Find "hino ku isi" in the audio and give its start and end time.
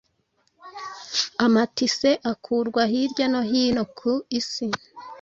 3.49-4.67